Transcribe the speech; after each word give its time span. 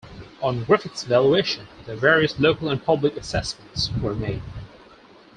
On 0.41 0.63
Griffith's 0.63 1.03
valuation 1.03 1.67
the 1.85 1.95
various 1.95 2.39
local 2.39 2.69
and 2.71 2.83
public 2.83 3.15
assessments 3.17 3.91
were 4.01 4.15
made. 4.15 4.41